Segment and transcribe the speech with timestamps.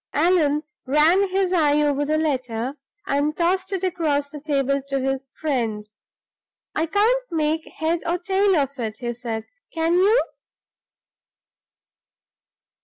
[0.13, 5.31] Allan ran his eye over the letter, and tossed it across the table to his
[5.39, 5.87] friend.
[6.73, 10.23] "I can't make head or tail of it," he said, "can you?"